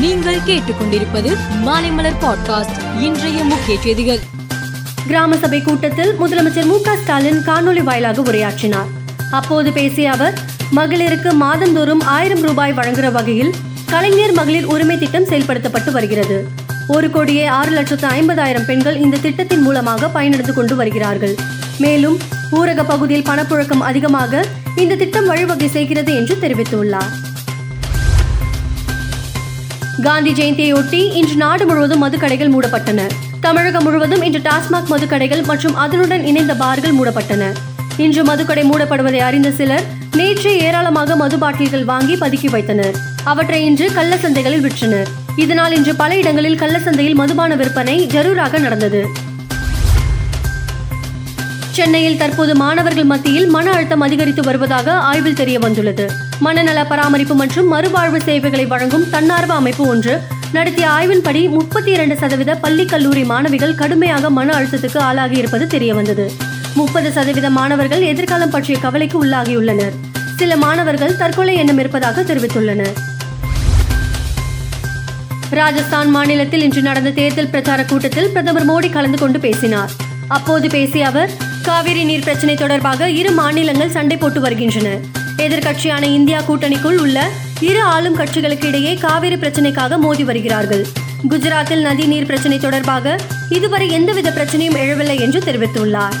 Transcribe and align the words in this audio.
நீங்கள் 0.00 0.38
கேட்டுக்கொண்டிருப்பது 0.46 1.30
மாலைமலர் 1.64 2.18
பாட்காஸ்ட் 2.20 3.00
இன்றைய 3.00 3.44
முக்கிய 3.44 3.80
செய்திகள். 3.80 4.18
கிராம 5.06 5.36
சபை 5.36 5.62
கூட்டத்தில் 5.62 6.12
முதலமைச்சர் 6.20 6.66
மு 6.66 6.78
ஸ்டாலின் 6.96 7.40
காணொலி 7.46 7.82
வாயிலாக 7.82 8.22
உரையாற்றினார். 8.22 8.90
அப்போது 9.30 9.72
பேசிய 9.72 10.10
அவர் 10.10 10.38
மகளிருக்கு 10.76 11.32
மாதந்தோறும் 11.32 12.00
ஆயிரம் 12.00 12.40
ரூபாய் 12.40 12.72
வழங்குகிற 12.72 13.10
வகையில் 13.10 13.54
கலைஞர் 13.86 14.32
மகளிர் 14.32 14.64
உரிமை 14.64 14.98
திட்டம் 14.98 15.24
செயல்படுத்தப்பட்டு 15.24 15.90
வருகிறது. 15.90 16.48
ஒரு 16.88 17.10
கோடியே 17.10 17.46
ஆறு 17.46 17.70
லட்சத்து 17.70 18.08
ஐம்பதாயிரம் 18.08 18.64
பெண்கள் 18.64 18.96
இந்த 18.96 19.16
திட்டத்தின் 19.16 19.62
மூலமாக 19.62 20.10
பயனடைந்து 20.14 20.52
கொண்டு 20.52 20.76
வருகிறார்கள். 20.76 21.34
மேலும் 21.78 22.18
ஊரக 22.52 22.84
பகுதியில் 22.84 23.28
பணப்புழக்கம் 23.28 23.80
அதிகமாக 23.80 24.44
இந்த 24.76 24.94
திட்டம் 24.94 25.26
வழிவகை 25.26 25.68
செய்கிறது 25.68 26.14
என்று 26.14 26.38
தெரிவித்துள்ளார். 26.40 27.26
காந்தி 30.02 30.32
ஜெயந்தியையொட்டி 30.32 31.12
இன்று 31.12 31.36
நாடு 31.36 31.66
முழுவதும் 31.66 32.02
மதுக்கடைகள் 32.04 32.52
மூடப்பட்டன. 32.54 33.00
தமிழகம் 33.40 33.82
முழுவதும் 33.82 34.22
இன்று 34.22 34.38
டாஸ்மாக் 34.38 34.90
மதுக்கடைகள் 34.90 35.44
மற்றும் 35.44 35.74
அதனுடன் 35.74 36.24
இணைந்த 36.24 36.54
பார்கள் 36.54 36.94
மூடப்பட்டன. 36.94 37.52
இன்று 37.96 38.24
மதுக்கடை 38.24 38.64
மூடப்படுவதை 38.70 39.18
அறிந்த 39.18 39.50
சிலர் 39.50 39.82
நேற்றே 40.16 40.52
ஏராளமாக 40.58 41.16
மது 41.16 41.38
பாட்டில்கள் 41.38 41.84
வாங்கி 41.84 42.14
பதுக்கி 42.14 42.50
வைத்தனர். 42.50 42.96
அவற்றை 43.24 43.64
இன்று 43.64 43.92
கள்ள 43.92 44.16
சந்தைகளில் 44.16 44.64
விற்றனர். 44.66 45.06
இதனால் 45.36 45.74
இன்று 45.74 45.94
பல 45.94 46.16
இடங்களில் 46.16 46.58
கள்ள 46.58 46.78
சந்தையில் 46.78 47.14
மதுபான 47.14 47.54
விற்பனை 47.56 48.06
ஜரூராக 48.06 48.58
நடந்தது. 48.58 49.06
சென்னையில் 51.78 52.18
தற்போது 52.20 52.52
மாணவர்கள் 52.54 53.06
மத்தியில் 53.10 53.46
மன 53.46 53.66
அழுத்தம் 53.70 54.00
அதிகரித்து 54.00 54.42
வருவதாக 54.42 54.94
ஆய்வில் 55.08 55.36
தெரிய 55.40 55.58
வந்துள்ளது 55.58 56.04
மனநல 56.40 56.78
பராமரிப்பு 56.84 57.34
மற்றும் 57.34 57.68
மறுவாழ்வு 57.72 58.18
சேவைகளை 58.28 58.64
வழங்கும் 58.66 59.04
தன்னார்வ 59.10 59.52
அமைப்பு 59.54 59.84
ஒன்று 59.86 60.14
நடத்திய 60.52 60.86
ஆய்வின்படி 60.90 61.42
முப்பத்தி 61.56 61.90
இரண்டு 61.90 62.14
சதவீத 62.22 62.52
பள்ளி 62.64 62.84
கல்லூரி 62.84 63.22
மாணவிகள் 63.24 63.74
கடுமையாக 63.74 64.30
மன 64.38 64.54
அழுத்தத்துக்கு 64.58 64.98
ஆளாகி 65.08 65.36
இருப்பது 65.42 65.66
தெரிய 65.74 65.92
வந்தது 65.98 66.26
முப்பது 66.74 67.10
சதவீத 67.18 67.50
மாணவர்கள் 67.58 68.02
எதிர்காலம் 68.12 68.54
பற்றிய 68.56 68.78
கவலைக்கு 68.86 69.18
உள்ளாகியுள்ளனர். 69.24 69.94
சில 70.40 70.56
மாணவர்கள் 70.64 71.16
தற்கொலை 71.22 71.54
எண்ணம் 71.62 71.78
இருப்பதாக 71.78 72.24
தெரிவித்துள்ளனர். 72.30 72.96
ராஜஸ்தான் 75.60 76.10
மாநிலத்தில் 76.16 76.64
இன்று 76.68 76.82
நடந்த 76.88 77.10
தேர்தல் 77.20 77.52
பிரச்சார 77.54 77.82
கூட்டத்தில் 77.84 78.30
பிரதமர் 78.34 78.68
மோடி 78.70 78.90
கலந்து 78.96 79.18
கொண்டு 79.18 79.38
பேசினார். 79.46 79.92
அப்போது 80.36 80.66
பேசிய 80.68 81.06
அவர் 81.10 81.30
காவிரி 81.68 82.04
நீர் 82.04 82.22
பிரச்சினை 82.22 82.54
தொடர்பாக 82.54 83.10
இரு 83.10 83.30
மாநிலங்கள் 83.30 83.90
சண்டை 83.90 84.16
போட்டு 84.16 84.40
வருகின்றன. 84.40 84.88
எதிர்க்கட்சியான 85.36 86.02
இந்தியா 86.02 86.38
கூட்டணிக்குள் 86.40 86.98
உள்ள 86.98 87.28
இரு 87.60 87.82
ஆளும் 87.82 88.18
கட்சிகளுக்கு 88.18 88.64
இடையே 88.64 88.94
காவிரி 88.94 89.34
பிரச்சினைக்காக 89.34 89.98
மோதி 89.98 90.24
வருகிறார்கள். 90.24 90.86
குஜராத்தில் 91.30 91.80
நதி 91.80 92.06
நீர் 92.06 92.26
பிரச்சினை 92.26 92.58
தொடர்பாக 92.58 93.16
இதுவரை 93.48 93.90
எந்தவித 93.90 94.30
பிரச்சனையும் 94.30 94.78
எழவில்லை 94.82 95.20
என்று 95.20 95.40
தெரிவித்துள்ளார். 95.40 96.16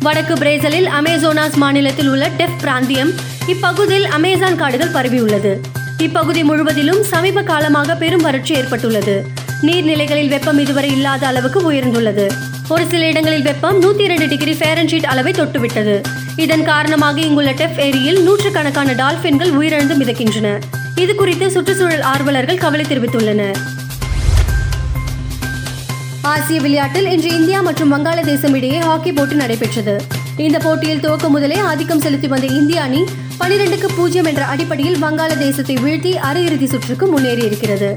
வடக்கு 0.00 0.34
பிரேசிலில் 0.34 0.86
அமேசோனாஸ் 0.86 1.56
மாநிலத்தில் 1.56 2.08
உள்ள 2.08 2.28
டெஃப் 2.28 2.60
பிராந்தியம் 2.60 3.12
இப்பகுதியில் 3.46 4.06
அமேசான் 4.06 4.56
காடுகள் 4.56 4.94
பரவியுள்ளது. 4.96 5.54
இப்பகுதி 5.98 6.44
முழுவதிலும் 6.44 7.02
சமீப 7.02 7.42
காலமாக 7.42 7.94
பெரும் 7.94 8.22
வறட்சி 8.22 8.54
ஏற்பட்டுள்ளது. 8.54 9.46
நீர்நிலைகளில் 9.62 10.28
வெப்பம் 10.28 10.58
இதுவரை 10.58 10.90
இல்லாத 10.90 11.26
அளவுக்கு 11.26 11.72
உயர்ந்துள்ளது. 11.72 12.30
ஒரு 12.68 12.86
சில 12.86 13.06
இடங்களில் 13.06 13.42
வெப்பம் 13.42 13.82
நூத்தி 13.82 14.00
இரண்டு 14.00 14.28
டிகிரி 14.28 14.52
ஃபேரன்ஷீட் 14.52 15.06
அளவை 15.06 15.32
தொட்டுவிட்டது. 15.32 16.02
இதன் 16.36 16.64
காரணமாக 16.64 17.20
இங்குள்ள 17.20 17.52
டெஃப் 17.52 17.78
ஏரியில் 17.78 18.22
நூற்றுக்கணக்கான 18.22 18.92
டால்பின்கள் 18.92 19.50
உயிரிழந்து 19.50 19.96
மிதக்கின்றன. 20.02 20.62
இது 20.94 21.14
குறித்து 21.14 21.50
சுற்றுச்சூழல் 21.50 22.00
ஆர்வலர்கள் 22.00 22.58
கவலை 22.58 22.84
தெரிவித்துள்ளனர். 22.84 23.58
ஆசிய 26.22 26.60
விளையாட்டில் 26.60 27.10
இன்று 27.10 27.30
இந்தியா 27.30 27.60
மற்றும் 27.60 27.92
வங்காளதேசம் 27.94 28.54
இடையே 28.54 28.78
ஹாக்கி 28.78 29.12
போட்டி 29.12 29.34
நடைபெற்றது. 29.34 30.02
இந்த 30.36 30.58
போட்டியில் 30.58 31.00
துவக்க 31.00 31.28
முதலே 31.28 31.56
ஆதிக்கம் 31.56 32.00
செலுத்தி 32.00 32.28
வந்த 32.28 32.46
இந்திய 32.46 32.82
அணி 32.82 33.04
பனிரெண்டுக்கு 33.40 33.88
பூஜ்ஜியம் 33.96 34.24
என்ற 34.24 34.44
அடிப்படையில் 34.44 35.02
வங்காளதேசத்தை 35.02 35.76
வீழ்த்தி 35.86 36.14
அரையிறுதி 36.30 36.64
சுற்றுக்கு 36.64 37.06
முன்னேறி 37.06 37.44
இருக்கிறது 37.44 37.96